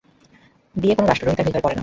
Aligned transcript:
বিয়ে 0.75 0.95
কোন 0.95 1.05
রাষ্ট্রদ্রোহিতা 1.07 1.43
ভিতরে 1.47 1.63
পড়ে 1.63 1.75
না। 1.75 1.79